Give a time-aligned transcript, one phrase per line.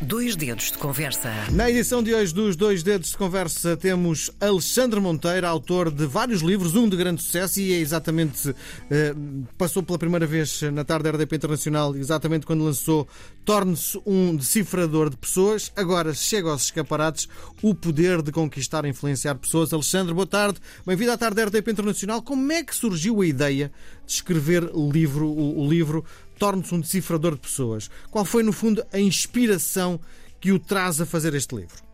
[0.00, 1.32] Dois dedos de conversa.
[1.50, 6.42] Na edição de hoje dos Dois Dedos de Conversa temos Alexandre Monteiro, autor de vários
[6.42, 8.54] livros, um de grande sucesso e é exatamente
[8.90, 9.14] eh,
[9.56, 13.08] passou pela primeira vez na tarde da RDP Internacional, exatamente quando lançou
[13.46, 15.72] Torne-se um decifrador de pessoas.
[15.76, 17.28] Agora chega aos escaparates
[17.62, 19.72] o poder de conquistar e influenciar pessoas.
[19.72, 20.58] Alexandre, boa tarde.
[20.84, 22.20] Bem-vindo à tarde da RDP Internacional.
[22.20, 23.70] Como é que surgiu a ideia
[24.04, 26.04] de escrever livro, o, o livro
[26.38, 27.90] torne-se um decifrador de pessoas.
[28.10, 30.00] Qual foi, no fundo, a inspiração
[30.40, 31.86] que o traz a fazer este livro?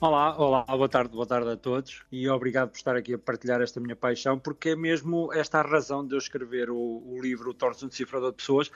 [0.00, 3.60] Olá, olá, boa tarde, boa tarde a todos e obrigado por estar aqui a partilhar
[3.60, 7.52] esta minha paixão, porque é mesmo esta a razão de eu escrever o, o livro
[7.52, 8.70] Torne-se um Decifrador de Pessoas,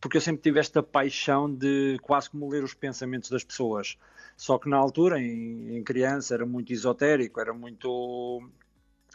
[0.00, 3.98] porque eu sempre tive esta paixão de quase como ler os pensamentos das pessoas.
[4.36, 8.48] Só que na altura, em, em criança, era muito esotérico, era muito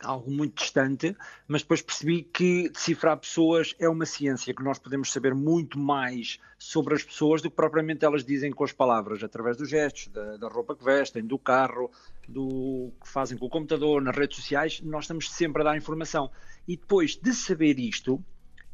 [0.04, 1.16] algo muito distante,
[1.48, 6.40] mas depois percebi que decifrar pessoas é uma ciência, que nós podemos saber muito mais
[6.58, 10.38] sobre as pessoas do que propriamente elas dizem com as palavras, através dos gestos, da,
[10.38, 11.92] da roupa que vestem, do carro,
[12.28, 16.30] do que fazem com o computador, nas redes sociais, nós estamos sempre a dar informação.
[16.68, 18.24] E depois de saber isto,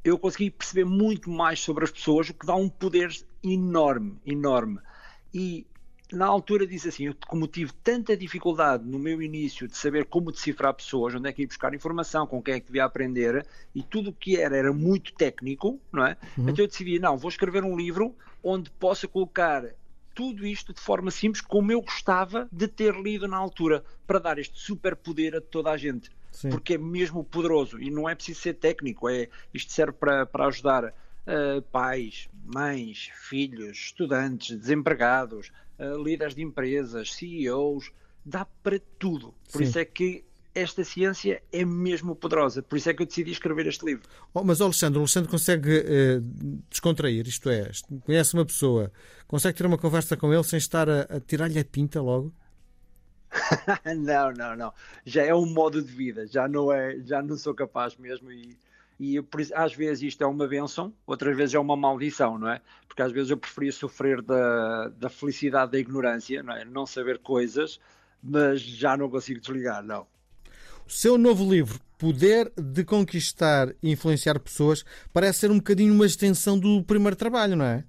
[0.03, 3.09] eu consegui perceber muito mais sobre as pessoas, o que dá um poder
[3.43, 4.79] enorme, enorme.
[5.33, 5.65] E
[6.11, 10.31] na altura disse assim, eu, como tive tanta dificuldade no meu início de saber como
[10.31, 13.83] decifrar pessoas, onde é que ia buscar informação, com quem é que devia aprender, e
[13.83, 16.17] tudo o que era era muito técnico, não é?
[16.37, 16.49] Uhum.
[16.49, 19.63] Então eu decidi, não, vou escrever um livro onde possa colocar
[20.15, 24.39] tudo isto de forma simples, como eu gostava de ter lido na altura, para dar
[24.39, 26.09] este super poder a toda a gente.
[26.31, 26.49] Sim.
[26.49, 30.47] Porque é mesmo poderoso e não é preciso ser técnico, é, isto serve para, para
[30.47, 37.91] ajudar uh, pais, mães, filhos, estudantes, desempregados, uh, líderes de empresas, CEOs,
[38.25, 39.33] dá para tudo.
[39.51, 39.63] Por Sim.
[39.63, 42.61] isso é que esta ciência é mesmo poderosa.
[42.61, 44.07] Por isso é que eu decidi escrever este livro.
[44.33, 46.21] Oh, mas, Alexandre, o Alexandre consegue uh,
[46.69, 47.71] descontrair, isto é,
[48.01, 48.91] conhece uma pessoa,
[49.27, 52.33] consegue ter uma conversa com ele sem estar a, a tirar-lhe a pinta logo?
[53.97, 54.73] não, não, não.
[55.05, 58.57] Já é um modo de vida, já não é, já não sou capaz mesmo e
[58.99, 59.17] e
[59.55, 62.61] às vezes isto é uma benção, outras vezes é uma maldição, não é?
[62.85, 66.65] Porque às vezes eu preferia sofrer da, da felicidade da ignorância, não é?
[66.65, 67.79] Não saber coisas,
[68.21, 70.05] mas já não consigo desligar, não.
[70.85, 74.83] O seu novo livro, Poder de Conquistar e Influenciar Pessoas,
[75.13, 77.85] parece ser um bocadinho uma extensão do primeiro trabalho, não é?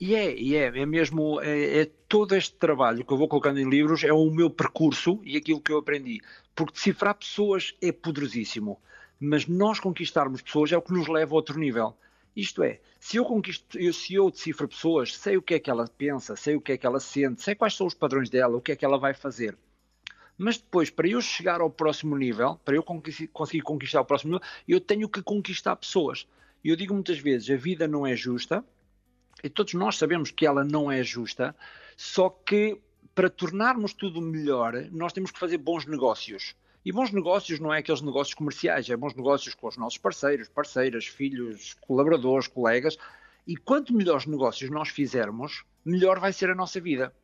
[0.00, 3.60] E é, e é, é mesmo, é, é, todo este trabalho que eu vou colocando
[3.60, 6.20] em livros é o meu percurso e aquilo que eu aprendi.
[6.52, 8.80] Porque decifrar pessoas é poderosíssimo
[9.20, 11.94] mas nós conquistarmos pessoas é o que nos leva a outro nível.
[12.34, 15.86] Isto é, se eu conquisto, se eu decifro pessoas, sei o que é que ela
[15.86, 18.60] pensa, sei o que é que ela sente, sei quais são os padrões dela, o
[18.60, 19.58] que é que ela vai fazer.
[20.38, 24.48] Mas depois, para eu chegar ao próximo nível, para eu conseguir conquistar o próximo nível,
[24.66, 26.26] eu tenho que conquistar pessoas.
[26.64, 28.64] E eu digo muitas vezes, a vida não é justa,
[29.42, 31.54] e todos nós sabemos que ela não é justa,
[31.96, 32.80] só que
[33.14, 36.54] para tornarmos tudo melhor, nós temos que fazer bons negócios.
[36.84, 40.48] E bons negócios não é aqueles negócios comerciais, é bons negócios com os nossos parceiros,
[40.48, 42.96] parceiras, filhos, colaboradores, colegas.
[43.46, 47.14] E quanto melhores negócios nós fizermos, melhor vai ser a nossa vida.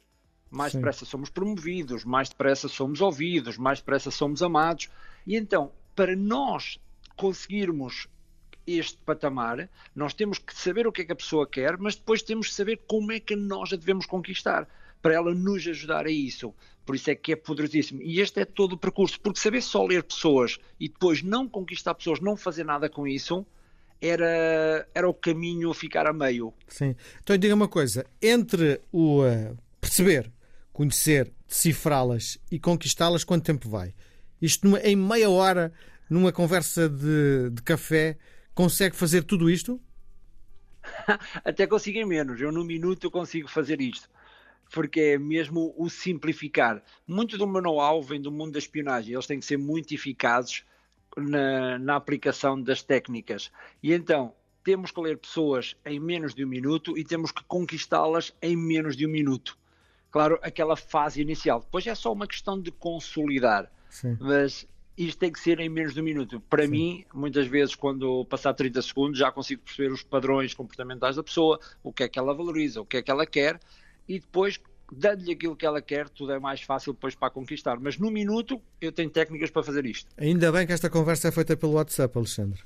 [0.51, 0.79] Mais Sim.
[0.79, 4.91] depressa somos promovidos, mais depressa somos ouvidos, mais depressa somos amados.
[5.27, 6.79] E então, para nós
[7.17, 8.09] conseguirmos
[8.67, 12.23] este patamar, nós temos que saber o que é que a pessoa quer, mas depois
[12.23, 14.69] temos que saber como é que nós a devemos conquistar
[15.07, 16.53] para ela nos ajudar a isso.
[16.85, 18.03] Por isso é que é poderosíssimo.
[18.03, 21.95] E este é todo o percurso, porque saber só ler pessoas e depois não conquistar
[21.95, 23.47] pessoas, não fazer nada com isso,
[24.01, 26.53] era, era o caminho a ficar a meio.
[26.67, 26.97] Sim.
[27.23, 30.29] Então diga uma coisa: entre o uh, perceber,
[30.73, 33.95] conhecer, decifrá-las e conquistá-las, quanto tempo vai?
[34.43, 35.73] Isto numa, em meia hora,
[36.11, 38.19] numa conversa de, de café,
[38.57, 39.81] consegue fazer tudo isto?
[41.45, 42.41] Até consigo em menos.
[42.41, 44.09] Eu, num minuto, consigo fazer isto
[44.73, 46.83] porque é mesmo o simplificar.
[47.07, 50.65] Muito do meu know-how vem do mundo da espionagem, eles têm que ser muito eficazes
[51.17, 53.51] na, na aplicação das técnicas.
[53.83, 58.35] E então, temos que ler pessoas em menos de um minuto e temos que conquistá-las
[58.43, 59.57] em menos de um minuto.
[60.11, 61.61] Claro, aquela fase inicial.
[61.61, 63.71] Depois é só uma questão de consolidar.
[63.89, 64.17] Sim.
[64.21, 64.67] Mas
[64.97, 66.41] isto tem que ser em menos de um minuto.
[66.41, 66.71] Para Sim.
[66.71, 71.61] mim, muitas vezes, quando passar 30 segundos, já consigo perceber os padrões comportamentais da pessoa,
[71.83, 73.61] o que é que ela valoriza, o que é que ela quer,
[74.09, 74.61] e depois
[74.93, 77.79] dando-lhe aquilo que ela quer, tudo é mais fácil depois para conquistar.
[77.81, 80.09] Mas no minuto eu tenho técnicas para fazer isto.
[80.17, 82.63] Ainda bem que esta conversa é feita pelo WhatsApp, Alexandre.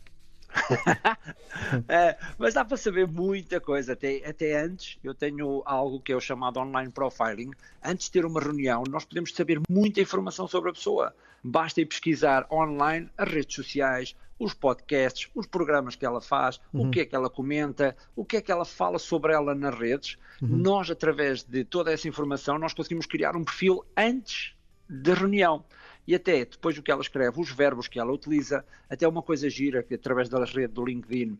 [1.88, 3.92] é, mas dá para saber muita coisa.
[3.92, 7.50] Até, até antes, eu tenho algo que é o chamado online profiling.
[7.82, 11.14] Antes de ter uma reunião, nós podemos saber muita informação sobre a pessoa.
[11.42, 16.88] Basta ir pesquisar online as redes sociais, os podcasts, os programas que ela faz, uhum.
[16.88, 19.78] o que é que ela comenta, o que é que ela fala sobre ela nas
[19.78, 20.16] redes.
[20.40, 20.56] Uhum.
[20.56, 24.54] Nós, através de toda essa informação, nós conseguimos criar um perfil antes
[24.88, 25.62] da reunião.
[26.08, 29.48] E até depois do que ela escreve, os verbos que ela utiliza, até uma coisa
[29.50, 31.38] gira que através das redes do LinkedIn,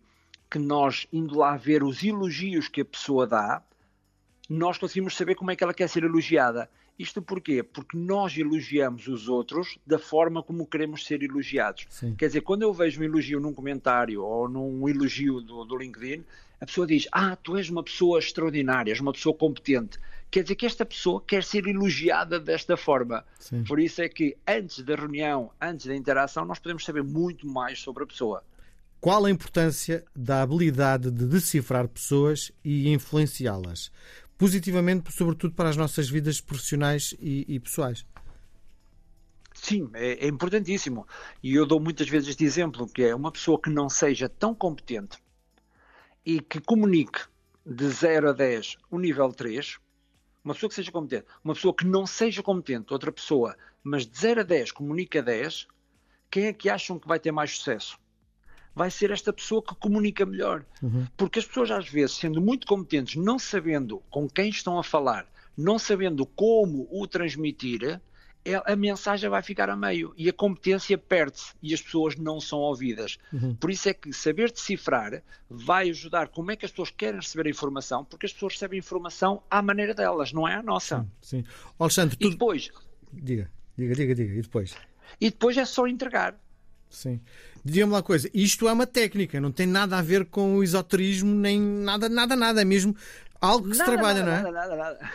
[0.50, 3.62] que nós indo lá ver os elogios que a pessoa dá,
[4.49, 6.69] nós conseguimos saber como é que ela quer ser elogiada.
[7.00, 7.62] Isto porquê?
[7.62, 11.87] Porque nós elogiamos os outros da forma como queremos ser elogiados.
[11.88, 12.14] Sim.
[12.14, 16.23] Quer dizer, quando eu vejo um elogio num comentário ou num elogio do, do LinkedIn,
[16.61, 19.99] a pessoa diz: Ah, tu és uma pessoa extraordinária, és uma pessoa competente.
[20.31, 23.25] Quer dizer que esta pessoa quer ser elogiada desta forma.
[23.38, 23.64] Sim.
[23.64, 27.81] Por isso é que antes da reunião, antes da interação, nós podemos saber muito mais
[27.81, 28.44] sobre a pessoa.
[29.00, 33.91] Qual a importância da habilidade de decifrar pessoas e influenciá-las?
[34.40, 38.06] Positivamente, sobretudo para as nossas vidas profissionais e, e pessoais.
[39.52, 41.06] Sim, é, é, importantíssimo.
[41.42, 44.54] E eu dou muitas vezes este exemplo, que é uma pessoa que não seja tão
[44.54, 45.19] competente
[46.25, 47.20] e que comunique
[47.66, 49.78] de 0 a 10 o nível 3,
[50.42, 53.54] uma pessoa que seja competente, uma pessoa que não seja competente, outra pessoa,
[53.84, 55.69] mas de 0 a 10 comunica 10,
[56.31, 58.00] quem é que acham que vai ter mais sucesso?
[58.80, 60.64] Vai ser esta pessoa que comunica melhor.
[60.82, 61.06] Uhum.
[61.14, 65.26] Porque as pessoas, às vezes, sendo muito competentes, não sabendo com quem estão a falar,
[65.54, 68.00] não sabendo como o transmitir,
[68.42, 72.40] é, a mensagem vai ficar a meio e a competência perde-se e as pessoas não
[72.40, 73.18] são ouvidas.
[73.30, 73.54] Uhum.
[73.54, 77.48] Por isso é que saber decifrar vai ajudar como é que as pessoas querem receber
[77.48, 81.06] a informação, porque as pessoas recebem informação à maneira delas, não é à nossa.
[81.20, 81.42] Sim.
[81.42, 81.44] sim.
[81.78, 82.28] Alexandre, tu...
[82.28, 82.70] E depois.
[83.12, 84.32] Diga, diga, diga, diga.
[84.32, 84.74] E depois?
[85.20, 86.34] E depois é só entregar.
[86.90, 87.20] Sim.
[87.64, 91.32] Diga-me uma coisa, isto é uma técnica, não tem nada a ver com o esoterismo,
[91.32, 92.94] nem nada, nada, nada, é mesmo
[93.40, 94.52] algo que nada, se trabalha, nada, não é?
[94.52, 95.12] Nada, nada, nada.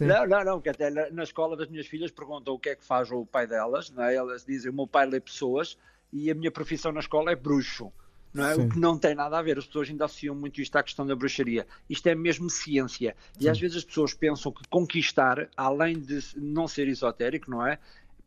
[0.00, 2.84] Não, não, não, porque até na escola das minhas filhas perguntam o que é que
[2.84, 4.14] faz o pai delas, não é?
[4.14, 5.76] elas dizem o meu pai lê pessoas
[6.12, 7.92] e a minha profissão na escola é bruxo.
[8.32, 8.54] Não é?
[8.54, 11.04] O que não tem nada a ver, as pessoas ainda associam muito isto à questão
[11.04, 11.66] da bruxaria.
[11.88, 13.16] Isto é mesmo ciência.
[13.38, 13.48] E Sim.
[13.48, 17.78] às vezes as pessoas pensam que conquistar, além de não ser esotérico, não é?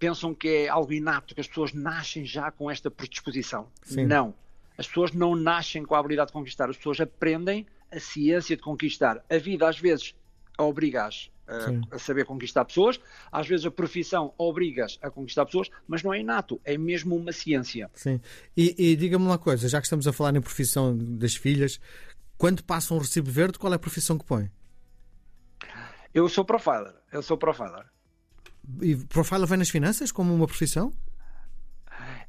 [0.03, 3.67] Pensam que é algo inato, que as pessoas nascem já com esta predisposição.
[3.83, 4.05] Sim.
[4.05, 4.33] Não.
[4.77, 8.61] As pessoas não nascem com a habilidade de conquistar, as pessoas aprendem a ciência de
[8.61, 9.23] conquistar.
[9.29, 10.13] A vida, às vezes,
[10.59, 12.99] obriga-as a, a, saber conquistar pessoas,
[13.31, 17.31] às vezes a profissão obriga-as a conquistar pessoas, mas não é inato, é mesmo uma
[17.31, 17.89] ciência.
[17.93, 18.19] Sim.
[18.57, 21.79] E, e diga-me uma coisa, já que estamos a falar em profissão das filhas,
[22.37, 24.51] quando passa um recibo verde, qual é a profissão que põe?
[26.13, 27.92] Eu sou profiler, eu sou profiler.
[28.81, 30.93] E profiler vem nas finanças como uma profissão?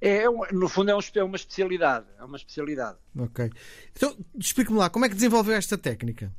[0.01, 2.07] É, é no fundo é, é uma especialidade.
[2.19, 2.99] É uma especialidade.
[3.19, 3.51] Ok.
[3.93, 6.35] Então, explique-me lá, como é que desenvolveu esta técnica?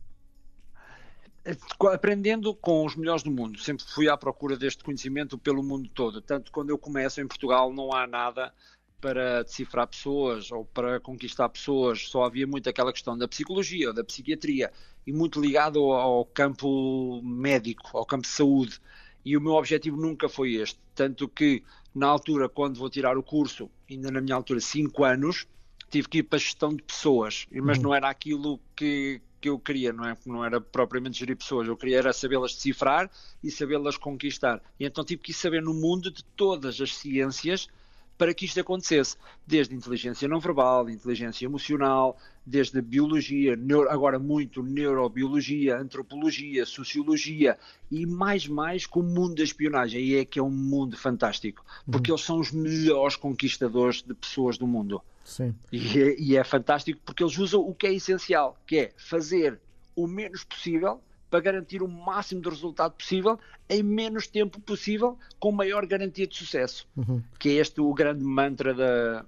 [1.91, 3.59] Aprendendo com os melhores do mundo.
[3.59, 6.21] Sempre fui à procura deste conhecimento pelo mundo todo.
[6.21, 8.53] Tanto quando eu começo em Portugal não há nada
[8.99, 13.93] para decifrar pessoas ou para conquistar pessoas, só havia muito aquela questão da psicologia ou
[13.93, 14.71] da psiquiatria
[15.05, 18.81] e muito ligado ao, ao campo médico, ao campo de saúde
[19.25, 20.79] e o meu objetivo nunca foi este.
[20.93, 21.63] Tanto que,
[21.93, 25.47] na altura, quando vou tirar o curso, ainda na minha altura, 5 anos,
[25.89, 27.85] tive que ir para a gestão de pessoas, mas uhum.
[27.85, 30.17] não era aquilo que, que eu queria, não, é?
[30.25, 33.09] não era propriamente gerir pessoas, eu queria era sabê-las decifrar
[33.43, 34.61] e sabê-las conquistar.
[34.79, 37.67] E então tive que saber no mundo de todas as ciências
[38.17, 44.63] para que isto acontecesse, desde inteligência não verbal, inteligência emocional, desde biologia, neuro, agora muito
[44.63, 47.57] neurobiologia, antropologia, sociologia
[47.91, 50.01] e mais mais com o mundo da espionagem.
[50.01, 52.15] E é que é um mundo fantástico, porque uhum.
[52.15, 55.01] eles são os melhores conquistadores de pessoas do mundo.
[55.23, 55.55] Sim.
[55.71, 59.59] E, é, e é fantástico porque eles usam o que é essencial, que é fazer
[59.95, 61.01] o menos possível
[61.35, 63.37] para garantir o máximo de resultado possível
[63.67, 66.87] em menos tempo possível, com maior garantia de sucesso.
[66.95, 67.21] Uhum.
[67.37, 69.25] Que é este o grande mantra da,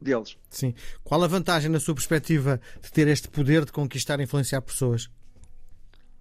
[0.00, 0.38] deles.
[0.48, 0.74] Sim.
[1.04, 5.10] Qual a vantagem, na sua perspectiva, de ter este poder de conquistar e influenciar pessoas?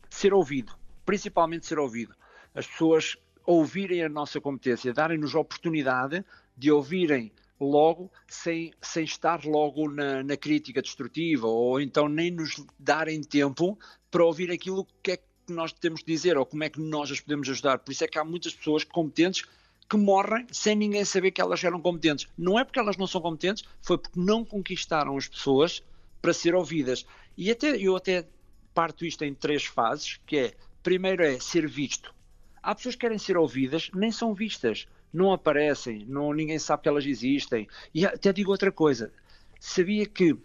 [0.10, 0.74] Ser ouvido.
[1.06, 2.14] Principalmente ser ouvido.
[2.54, 6.26] As pessoas ouvirem a nossa competência, darem-nos a oportunidade
[6.58, 12.64] de ouvirem logo sem, sem estar logo na, na, crítica destrutiva ou então nem nos
[12.78, 13.78] darem tempo
[14.12, 17.12] para ouvir aquilo que é que nós temos de dizer ou como é que nós
[17.12, 17.80] as podemos ajudar.
[17.80, 19.44] Por isso é que há muitas pessoas competentes
[19.90, 22.28] que morrem sem ninguém saber que elas eram competentes.
[22.38, 25.82] Não é porque elas não são competentes, foi porque não conquistaram as pessoas
[26.22, 27.06] para ser ouvidas.
[27.38, 28.28] E até eu até
[28.74, 32.14] parto isto em três fases, que é, primeiro é ser visto.
[32.62, 36.90] Há pessoas que querem ser ouvidas, nem são vistas não aparecem, não, ninguém sabe que
[36.90, 37.68] elas existem.
[37.94, 39.12] E até digo outra coisa:
[39.60, 40.36] sabia que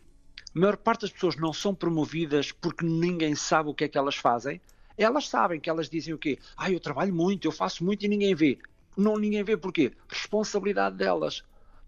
[0.54, 3.98] a maior parte das pessoas não são promovidas porque ninguém sabe o que é que
[3.98, 4.60] elas fazem?
[4.96, 6.38] Elas sabem que elas dizem o quê?
[6.56, 8.58] Ah, eu trabalho muito, eu faço muito e ninguém vê.
[8.96, 9.92] Não, ninguém vê porquê?
[10.08, 11.42] Responsabilidade delas.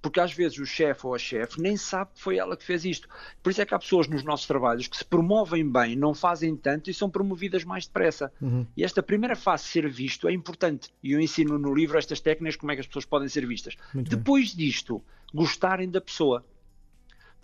[0.05, 2.85] porque às vezes o chefe ou a chefe nem sabe que foi ela que fez
[2.85, 3.09] isto.
[3.43, 6.55] Por isso é que há pessoas nos nossos trabalhos que se promovem bem, não fazem
[6.55, 8.31] tanto e são promovidas mais depressa.
[8.39, 8.67] Uhum.
[8.77, 10.91] E esta primeira fase de ser visto é importante.
[11.03, 13.77] E eu ensino no livro estas técnicas, como é que as pessoas podem ser vistas.
[13.95, 14.67] Muito Depois bem.
[14.67, 15.03] disto,
[15.33, 16.45] gostarem da pessoa.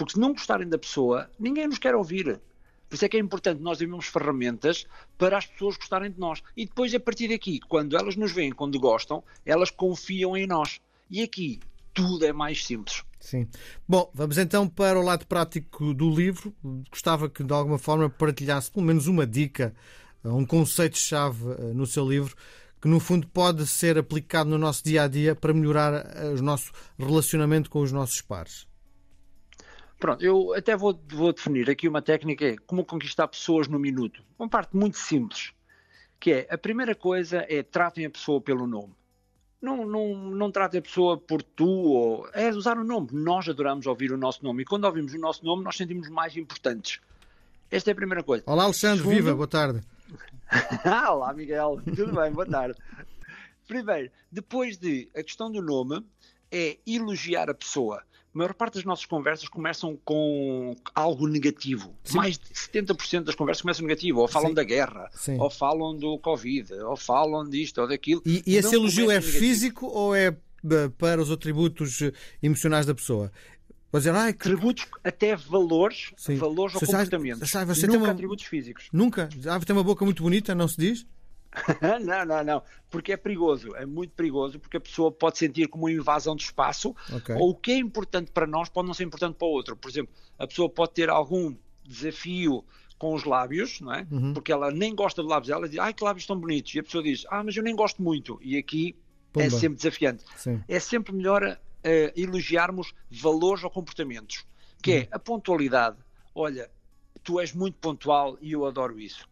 [0.04, 2.40] Porque se não gostarem da pessoa, ninguém nos quer ouvir.
[2.88, 4.86] Por isso é que é importante nós termos ferramentas
[5.18, 6.42] para as pessoas gostarem de nós.
[6.56, 10.80] E depois, a partir daqui, quando elas nos veem, quando gostam, elas confiam em nós.
[11.10, 11.60] E aqui,
[11.92, 13.04] tudo é mais simples.
[13.20, 13.46] Sim.
[13.86, 16.54] Bom, vamos então para o lado prático do livro.
[16.90, 19.74] Gostava que de alguma forma partilhasse pelo menos uma dica,
[20.24, 22.34] um conceito-chave eh, no seu livro
[22.80, 26.42] que no fundo pode ser aplicado no nosso dia a dia para melhorar eh, o
[26.42, 28.69] nosso relacionamento com os nossos pares.
[30.00, 34.24] Pronto, eu até vou, vou definir aqui uma técnica é como conquistar pessoas no minuto.
[34.38, 35.52] Uma parte muito simples,
[36.18, 38.94] que é a primeira coisa é tratem a pessoa pelo nome
[39.60, 43.08] não, não, não trate a pessoa por tu, ou, é usar o nome.
[43.12, 46.36] Nós adoramos ouvir o nosso nome e quando ouvimos o nosso nome nós sentimos mais
[46.36, 47.00] importantes.
[47.70, 48.42] Esta é a primeira coisa.
[48.46, 49.14] Olá, Alexandre, Segundo...
[49.14, 49.80] viva, boa tarde.
[51.08, 52.78] Olá, Miguel, tudo bem, boa tarde.
[53.68, 56.04] Primeiro, depois de a questão do nome,
[56.50, 58.02] é elogiar a pessoa
[58.32, 61.92] a maior parte das nossas conversas começam com algo negativo.
[62.04, 62.16] Sim.
[62.16, 64.20] Mais de 70% das conversas começam negativo.
[64.20, 64.54] Ou falam Sim.
[64.54, 65.38] da guerra, Sim.
[65.38, 68.22] ou falam do Covid, ou falam disto ou daquilo.
[68.24, 69.38] E, e esse elogio é negativo.
[69.38, 73.32] físico ou é eh, para os atributos eh, emocionais da pessoa?
[73.92, 74.46] Dizer, ah, que...
[74.48, 77.50] Atributos, até valores, valores ou comportamentos.
[77.50, 78.10] Sabe, você nunca uma...
[78.12, 78.88] atributos físicos.
[78.92, 79.28] Nunca?
[79.46, 81.06] Ah, tem uma boca muito bonita, não se diz?
[82.00, 82.62] não, não, não.
[82.90, 86.42] Porque é perigoso, é muito perigoso, porque a pessoa pode sentir como uma invasão de
[86.42, 87.34] espaço, okay.
[87.34, 89.76] ou o que é importante para nós pode não ser importante para o outro.
[89.76, 91.54] Por exemplo, a pessoa pode ter algum
[91.84, 92.64] desafio
[92.98, 94.06] com os lábios, não é?
[94.10, 94.34] Uhum.
[94.34, 96.82] Porque ela nem gosta de lábios, ela diz, ai que lábios tão bonitos, e a
[96.82, 99.46] pessoa diz, ah, mas eu nem gosto muito, e aqui é Pumba.
[99.46, 100.24] é sempre desafiante.
[100.36, 100.62] Sim.
[100.68, 101.58] É sempre melhor uh,
[102.14, 104.44] elogiarmos valores ou comportamentos,
[104.82, 105.00] que é uhum.
[105.02, 105.96] é a pontualidade.
[106.34, 106.70] Olha,
[107.24, 109.29] tu és muito pontual e eu adoro isso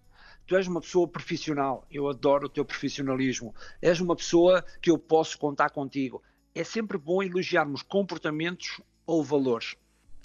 [0.49, 4.99] tu és uma pessoa profissional, eu adoro o teu profissionalismo, és uma pessoa que eu
[4.99, 6.23] posso contar contigo.
[6.55, 9.77] É sempre bom elogiarmos comportamentos ou valores.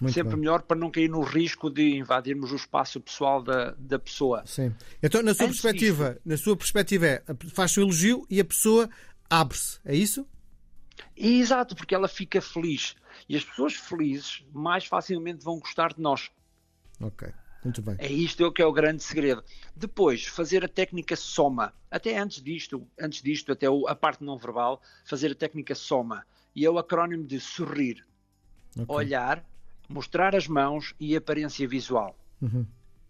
[0.01, 0.39] Muito sempre bem.
[0.39, 4.43] melhor para não cair no risco de invadirmos o espaço pessoal da, da pessoa.
[4.45, 4.73] Sim.
[5.03, 8.45] Então, na sua Antes perspectiva, disto, na sua perspectiva é, faz o elogio e a
[8.45, 8.89] pessoa
[9.29, 10.25] abre-se, é isso?
[11.15, 12.95] Exato, porque ela fica feliz.
[13.27, 16.31] E as pessoas felizes mais facilmente vão gostar de nós.
[16.99, 17.29] Ok.
[17.63, 17.95] Muito bem.
[17.97, 19.43] É isto que é o grande segredo.
[19.75, 21.73] Depois, fazer a técnica soma.
[21.89, 26.25] Até antes disto, antes disto, até a parte não verbal, fazer a técnica soma.
[26.55, 28.05] E é o acrónimo de sorrir,
[28.77, 28.85] okay.
[28.87, 29.43] olhar,
[29.89, 32.15] mostrar as mãos e aparência visual.
[32.41, 32.65] Uhum.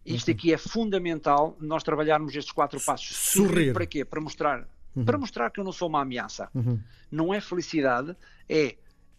[0.06, 3.16] Isto aqui é fundamental nós trabalharmos estes quatro passos.
[3.16, 3.48] Sorrir.
[3.48, 4.06] sorrir para quê?
[4.06, 5.06] Para mostrar, uhum.
[5.06, 6.50] para mostrar que eu não sou uma ameaça.
[6.54, 6.80] Uhum.
[7.10, 8.16] Não é felicidade,
[8.50, 8.76] é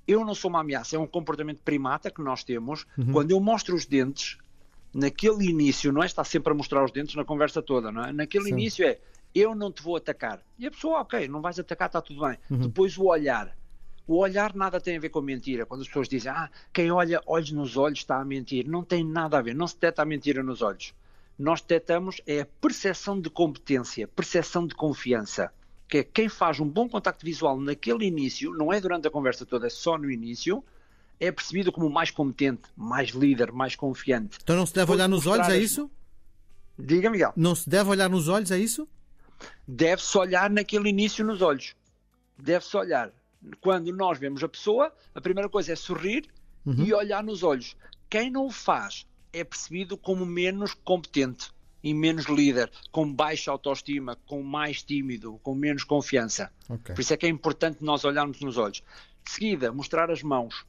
[0.07, 2.87] eu não sou uma ameaça, é um comportamento primata que nós temos.
[2.97, 3.12] Uhum.
[3.12, 4.37] Quando eu mostro os dentes,
[4.95, 8.13] naquele início, não é estar sempre a mostrar os dentes na conversa toda, não é?
[8.13, 8.53] Naquele Sim.
[8.53, 8.99] início é
[9.35, 10.41] eu não te vou atacar.
[10.59, 12.39] E a pessoa, ok, não vais atacar, está tudo bem.
[12.49, 12.59] Uhum.
[12.59, 13.55] Depois o olhar.
[14.07, 15.67] O olhar nada tem a ver com mentira.
[15.67, 18.69] Quando as pessoas dizem, ah, quem olha olhos nos olhos está a mentir.
[18.69, 19.55] Não tem nada a ver.
[19.55, 20.95] Não se detecta a mentira nos olhos.
[21.37, 25.53] Nós detectamos é a percepção de competência, percepção de confiança.
[25.89, 29.45] Que é quem faz um bom contacto visual naquele início, não é durante a conversa
[29.45, 30.65] toda, é só no início,
[31.21, 34.38] é percebido como mais competente, mais líder, mais confiante.
[34.42, 35.90] Então não se deve olhar nos olhos, é isso?
[36.78, 37.33] Diga, Miguel.
[37.37, 38.88] Não se deve olhar nos olhos, é isso?
[39.66, 41.75] Deve-se olhar naquele início nos olhos.
[42.38, 43.11] Deve-se olhar.
[43.61, 46.26] Quando nós vemos a pessoa, a primeira coisa é sorrir
[46.64, 46.85] uhum.
[46.85, 47.76] e olhar nos olhos.
[48.09, 51.52] Quem não o faz é percebido como menos competente
[51.83, 56.50] e menos líder, com baixa autoestima, com mais tímido, com menos confiança.
[56.68, 56.94] Okay.
[56.94, 58.83] Por isso é que é importante nós olharmos nos olhos.
[59.23, 60.64] De seguida, mostrar as mãos.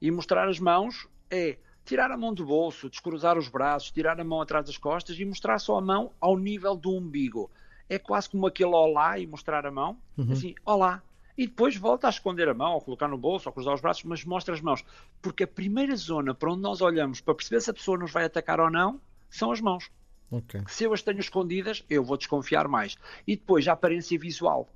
[0.00, 4.24] E mostrar as mãos é tirar a mão do bolso, descruzar os braços, tirar a
[4.24, 7.50] mão atrás das costas e mostrar só a mão ao nível do umbigo.
[7.88, 10.32] É quase como aquele olá e mostrar a mão, uhum.
[10.32, 11.02] assim, olá.
[11.38, 14.02] E depois volta a esconder a mão, ou colocar no bolso, ou cruzar os braços,
[14.04, 14.84] mas mostra as mãos.
[15.20, 18.24] Porque a primeira zona para onde nós olhamos para perceber se a pessoa nos vai
[18.24, 19.00] atacar ou não
[19.30, 19.90] são as mãos.
[20.30, 20.62] Okay.
[20.66, 22.96] Se eu as tenho escondidas, eu vou desconfiar mais.
[23.26, 24.68] E depois a aparência visual.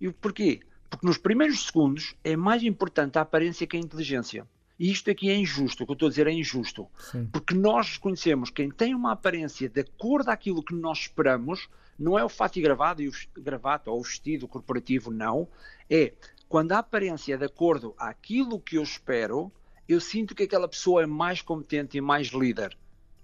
[0.00, 0.60] E porquê?
[0.88, 4.46] Porque nos primeiros segundos é mais importante a aparência que a inteligência.
[4.78, 6.86] E isto aqui é injusto, o que eu estou a dizer é injusto.
[6.98, 7.26] Sim.
[7.32, 12.24] Porque nós reconhecemos quem tem uma aparência de acordo àquilo que nós esperamos, não é
[12.24, 15.48] o fato e gravado e o gravata ou o vestido corporativo, não.
[15.88, 16.12] É
[16.48, 19.50] quando a aparência é de acordo àquilo que eu espero,
[19.88, 22.76] eu sinto que aquela pessoa é mais competente e mais líder.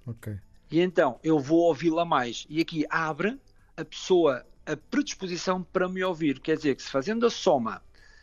[0.06, 0.38] Okay.
[0.70, 2.46] E então eu vou ouvi-la mais.
[2.48, 3.38] E aqui abre
[3.76, 6.40] a pessoa a predisposição para me ouvir.
[6.40, 7.82] Quer dizer que se fazendo a soma,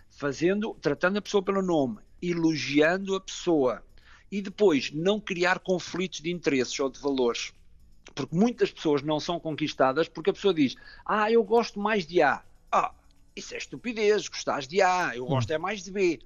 [0.10, 3.84] fazendo, tratando a pessoa pelo nome elogiando a pessoa
[4.32, 7.54] e depois não criar conflitos de interesses ou de valores.
[8.14, 12.22] Porque muitas pessoas não são conquistadas porque a pessoa diz: Ah, eu gosto mais de
[12.22, 12.44] A.
[12.72, 12.94] Ah,
[13.36, 16.20] isso é estupidez, gostas de A, eu gosto é mais de B.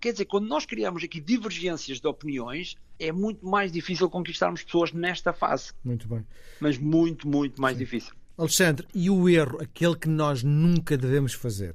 [0.00, 4.92] Quer dizer, quando nós criamos aqui divergências de opiniões, é muito mais difícil conquistarmos pessoas
[4.92, 5.72] nesta fase.
[5.84, 6.24] Muito bem.
[6.60, 7.84] Mas muito, muito mais Sim.
[7.84, 8.14] difícil.
[8.38, 11.74] Alexandre, e o erro, aquele que nós nunca devemos fazer?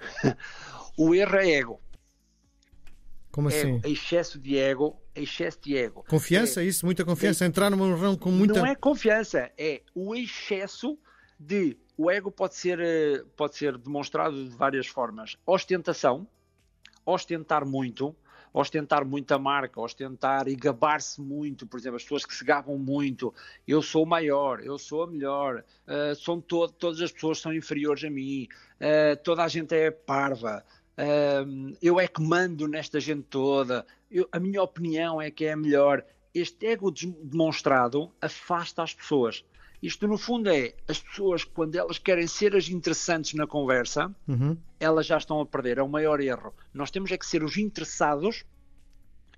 [0.96, 1.80] o erro é ego.
[3.30, 3.76] Como assim?
[3.76, 6.04] Ego, excesso de ego, excesso de ego.
[6.08, 6.86] Confiança, é, isso?
[6.86, 7.44] Muita confiança?
[7.44, 8.54] É, Entrar numa reunião com muita...
[8.54, 10.98] Não é confiança, é o excesso
[11.38, 11.76] de...
[11.98, 15.36] O ego pode ser, eh, pode ser demonstrado de várias formas.
[15.44, 16.26] Ostentação,
[17.04, 18.16] ostentar muito,
[18.52, 22.76] ostentar muito a marca, ostentar e gabar-se muito, por exemplo, as pessoas que se gabam
[22.78, 23.32] muito,
[23.66, 27.54] eu sou o maior, eu sou a melhor, uh, são to todas as pessoas são
[27.54, 28.48] inferiores a mim,
[28.80, 30.64] uh, toda a gente é parva,
[30.98, 35.52] uh, eu é que mando nesta gente toda, eu, a minha opinião é que é
[35.52, 36.04] a melhor.
[36.34, 39.44] Este ego demonstrado afasta as pessoas.
[39.82, 44.56] Isto, no fundo, é as pessoas, quando elas querem ser as interessantes na conversa, uhum.
[44.78, 45.78] elas já estão a perder.
[45.78, 46.52] É o maior erro.
[46.72, 48.44] Nós temos é que ser os interessados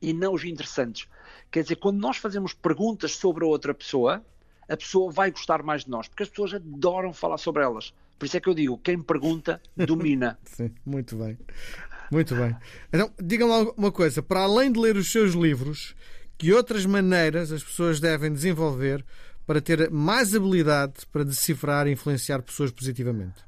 [0.01, 1.09] e não os interessantes.
[1.51, 4.25] Quer dizer, quando nós fazemos perguntas sobre a outra pessoa,
[4.69, 7.95] a pessoa vai gostar mais de nós, porque as pessoas adoram falar sobre elas.
[8.19, 10.39] Por isso é que eu digo: quem pergunta, domina.
[10.45, 11.39] Sim, muito bem.
[12.11, 12.57] Muito bem.
[12.93, 15.95] Então, diga-me uma coisa: para além de ler os seus livros,
[16.37, 19.05] que outras maneiras as pessoas devem desenvolver
[19.53, 23.45] para ter mais habilidade para decifrar e influenciar pessoas positivamente?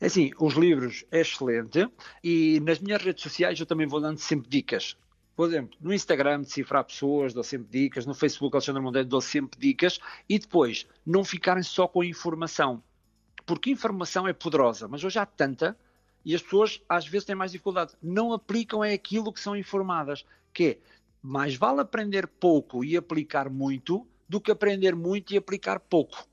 [0.00, 1.90] É assim, os livros é excelente
[2.22, 4.96] e nas minhas redes sociais eu também vou dando sempre dicas.
[5.34, 8.06] Por exemplo, no Instagram, decifrar pessoas, dou sempre dicas.
[8.06, 9.98] No Facebook, Alexandre Monteiro, dou sempre dicas.
[10.28, 12.80] E depois, não ficarem só com a informação.
[13.44, 15.76] Porque informação é poderosa, mas hoje há tanta
[16.24, 17.94] e as pessoas às vezes têm mais dificuldade.
[18.00, 20.24] Não aplicam é aquilo que são informadas.
[20.54, 20.78] Que é,
[21.20, 26.26] mais vale aprender pouco e aplicar muito do que aprender muito e aplicar pouco.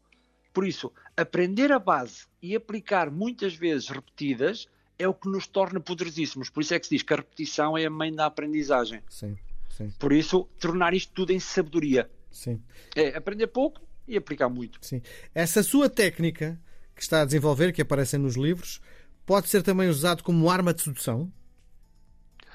[0.54, 4.68] Por isso, aprender a base e aplicar muitas vezes repetidas
[4.98, 6.50] é o que nos torna poderosíssimos.
[6.50, 9.02] Por isso é que se diz que a repetição é a mãe da aprendizagem.
[9.10, 9.38] Sim,
[9.70, 9.90] sim.
[9.98, 12.10] Por isso, tornar isto tudo em sabedoria.
[12.32, 12.62] Sim.
[12.96, 14.80] É aprender pouco e aplicar muito.
[14.82, 15.02] Sim.
[15.34, 16.60] Essa sua técnica
[16.96, 18.80] que está a desenvolver, que aparece nos livros,
[19.26, 21.32] pode ser também usado como arma de sedução?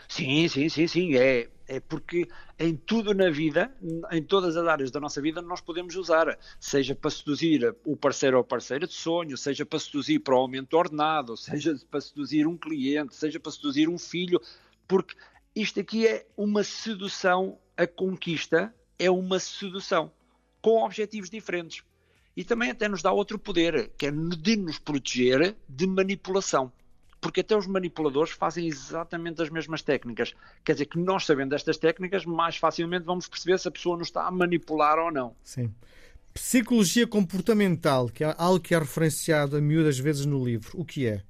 [0.09, 1.17] Sim, sim, sim, sim.
[1.17, 2.27] É, é porque
[2.59, 3.71] em tudo na vida,
[4.11, 8.39] em todas as áreas da nossa vida, nós podemos usar, seja para seduzir o parceiro
[8.39, 12.57] ou parceira de sonho, seja para seduzir para o aumento ordenado, seja para seduzir um
[12.57, 14.41] cliente, seja para seduzir um filho,
[14.89, 15.15] porque
[15.55, 20.11] isto aqui é uma sedução, a conquista é uma sedução,
[20.63, 21.85] com objetivos diferentes.
[22.35, 26.73] E também até nos dá outro poder, que é de nos proteger de manipulação
[27.21, 30.35] porque até os manipuladores fazem exatamente as mesmas técnicas.
[30.65, 34.09] Quer dizer que nós, sabendo destas técnicas, mais facilmente vamos perceber se a pessoa nos
[34.09, 35.35] está a manipular ou não.
[35.43, 35.75] Sim.
[36.33, 41.07] Psicologia comportamental, que é algo que é referenciado a miúdas vezes no livro, o que
[41.07, 41.23] é?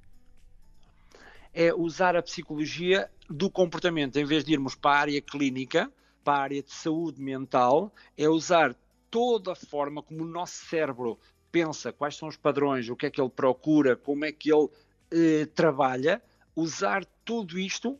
[1.51, 5.91] É usar a psicologia do comportamento, em vez de irmos para a área clínica,
[6.23, 8.75] para a área de saúde mental, é usar
[9.09, 11.17] toda a forma como o nosso cérebro
[11.51, 14.69] pensa, quais são os padrões, o que é que ele procura, como é que ele
[15.11, 16.21] eh, trabalha
[16.55, 17.99] usar tudo isto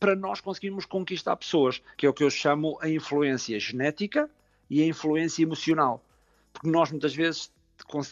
[0.00, 4.28] para nós conseguirmos conquistar pessoas, que é o que eu chamo a influência genética
[4.68, 6.04] e a influência emocional.
[6.52, 7.52] Porque nós muitas vezes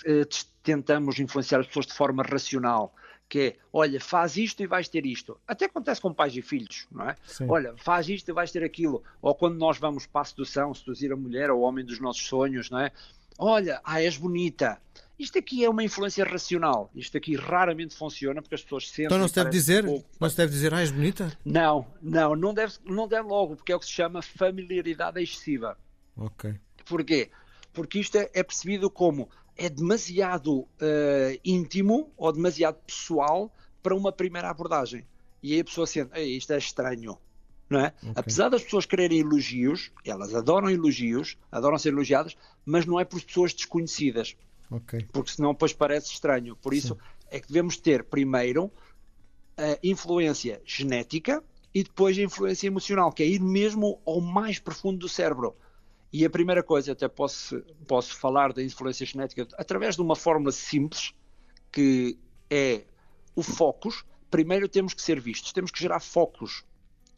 [0.04, 0.26] eh,
[0.62, 2.94] tentamos influenciar as pessoas de forma racional,
[3.28, 5.38] que é, olha, faz isto e vais ter isto.
[5.46, 7.16] Até acontece com pais e filhos, não é?
[7.24, 7.46] Sim.
[7.48, 9.02] Olha, faz isto e vais ter aquilo.
[9.22, 12.26] Ou quando nós vamos para a sedução, seduzir a mulher ou o homem dos nossos
[12.26, 12.90] sonhos, não é?
[13.38, 14.80] Olha, ah, és bonita.
[15.20, 16.90] Isto aqui é uma influência racional.
[16.94, 19.04] Isto aqui raramente funciona porque as pessoas sentem.
[19.04, 20.08] Então não se deve dizer, pouco.
[20.18, 21.38] não se deve dizer, ah, és bonita?
[21.44, 25.76] Não, não, não deve, não deve logo, porque é o que se chama familiaridade excessiva.
[26.16, 26.54] Ok.
[26.86, 27.30] Porquê?
[27.70, 29.28] Porque isto é, é percebido como
[29.58, 30.68] é demasiado uh,
[31.44, 35.04] íntimo ou demasiado pessoal para uma primeira abordagem.
[35.42, 37.18] E aí a pessoa sente, isto é estranho.
[37.68, 37.92] Não é?
[37.98, 38.12] Okay.
[38.16, 43.22] Apesar das pessoas quererem elogios, elas adoram elogios, adoram ser elogiadas, mas não é por
[43.22, 44.34] pessoas desconhecidas.
[44.70, 45.06] Okay.
[45.12, 46.54] Porque senão depois parece estranho.
[46.56, 47.00] Por isso Sim.
[47.30, 48.70] é que devemos ter primeiro
[49.56, 51.42] a influência genética
[51.74, 55.56] e depois a influência emocional, que é ir mesmo ao mais profundo do cérebro.
[56.12, 60.50] E a primeira coisa, até posso, posso falar da influência genética através de uma fórmula
[60.50, 61.14] simples,
[61.70, 62.84] que é
[63.34, 64.04] o focus.
[64.28, 66.64] Primeiro temos que ser vistos, temos que gerar focos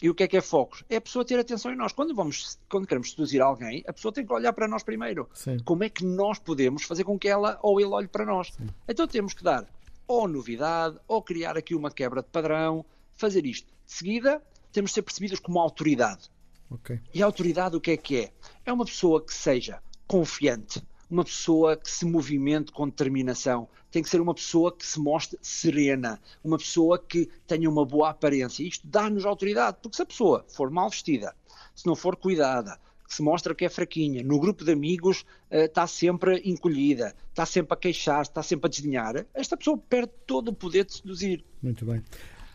[0.03, 0.85] e o que é que é focos?
[0.91, 1.93] É a pessoa ter atenção em nós.
[1.93, 5.29] Quando, vamos, quando queremos seduzir alguém, a pessoa tem que olhar para nós primeiro.
[5.33, 5.59] Sim.
[5.61, 8.49] Como é que nós podemos fazer com que ela ou ele olhe para nós?
[8.49, 8.67] Sim.
[8.89, 9.65] Então temos que dar
[10.07, 12.85] ou novidade, ou criar aqui uma quebra de padrão,
[13.17, 13.69] fazer isto.
[13.87, 16.29] De seguida, temos de ser percebidos como autoridade.
[16.69, 17.01] Okay.
[17.15, 18.33] E a autoridade o que é que é?
[18.67, 24.09] É uma pessoa que seja confiante, uma pessoa que se movimente com determinação, tem que
[24.09, 28.67] ser uma pessoa que se mostre serena, uma pessoa que tenha uma boa aparência.
[28.67, 31.35] Isto dá-nos autoridade, porque se a pessoa for mal vestida,
[31.75, 35.21] se não for cuidada, que se mostra que é fraquinha, no grupo de amigos
[35.51, 40.13] uh, está sempre encolhida, está sempre a queixar, está sempre a desdenhar, esta pessoa perde
[40.27, 41.45] todo o poder de seduzir.
[41.63, 42.03] Muito bem.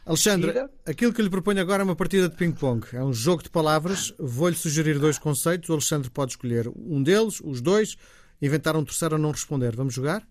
[0.04, 2.88] Alexandre, aquilo que lhe proponho agora é uma partida de ping-pong.
[2.94, 4.14] É um jogo de palavras.
[4.18, 5.70] Vou-lhe sugerir dois conceitos.
[5.70, 7.98] O Alexandre pode escolher um deles, os dois,
[8.42, 9.76] inventar um terceiro ou não responder.
[9.76, 10.28] Vamos jogar?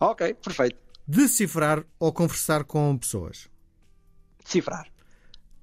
[0.00, 0.78] Ok, perfeito.
[1.06, 3.48] Decifrar ou conversar com pessoas?
[4.42, 4.90] Decifrar.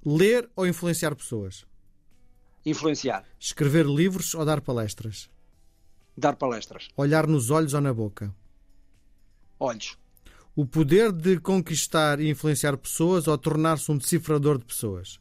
[0.04, 1.66] Ler ou influenciar pessoas?
[2.64, 3.24] Influenciar.
[3.38, 5.30] Escrever livros ou dar palestras?
[6.16, 6.88] Dar palestras.
[6.96, 8.34] Olhar nos olhos ou na boca?
[9.58, 9.96] Olhos.
[10.54, 15.20] O poder de conquistar e influenciar pessoas ou tornar-se um decifrador de pessoas?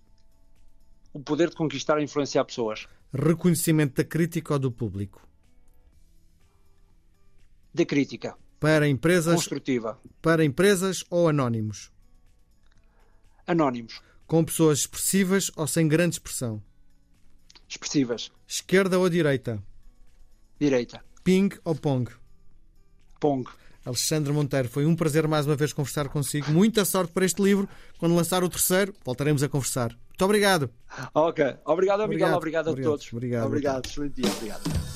[1.14, 2.88] O poder de conquistar e influenciar pessoas.
[3.14, 5.29] Reconhecimento da crítica ou do público?
[7.74, 8.36] Da crítica.
[8.60, 9.36] Para empresas.
[9.36, 10.00] Construtiva.
[10.22, 11.92] Para empresas ou anónimos?
[13.48, 14.02] Anónimos.
[14.28, 16.62] Com pessoas expressivas ou sem grande expressão?
[17.68, 18.32] Expressivas.
[18.48, 19.64] Esquerda ou direita?
[20.60, 21.04] Direita.
[21.24, 22.12] Ping ou pong?
[23.20, 23.50] Pong.
[23.86, 26.52] Alexandre Monteiro, foi um prazer mais uma vez conversar consigo.
[26.52, 27.68] Muita sorte para este livro.
[27.98, 29.90] Quando lançar o terceiro, voltaremos a conversar.
[30.10, 30.70] Muito obrigado.
[31.14, 31.44] Ok.
[31.66, 32.36] Obrigado, Miguel.
[32.36, 33.14] Obrigado, obrigado a obrigado, todos.
[33.14, 33.46] Obrigado.
[33.46, 33.86] Obrigado.
[33.88, 34.32] Excelente dia.
[34.32, 34.89] Obrigado.